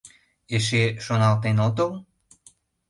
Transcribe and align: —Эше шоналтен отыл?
—Эше 0.55 0.83
шоналтен 1.05 1.57
отыл? 1.67 1.91